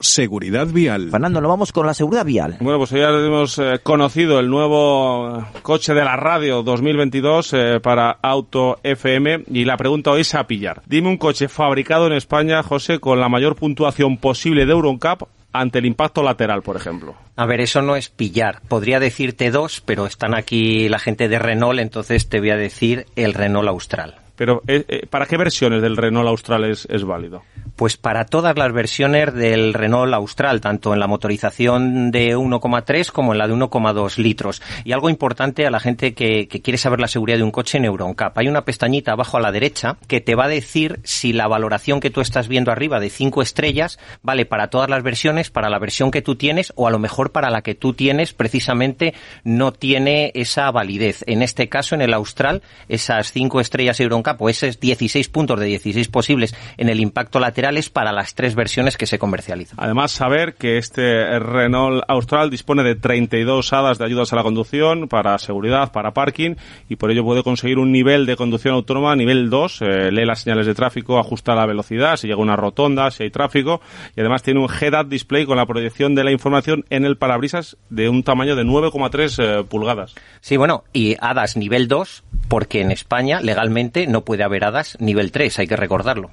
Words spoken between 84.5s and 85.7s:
hadas nivel 3, hay